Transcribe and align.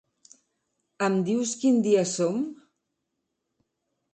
Em 1.07 1.17
dius 1.27 1.53
quin 1.65 1.77
dia 1.89 2.07
som? 2.15 2.41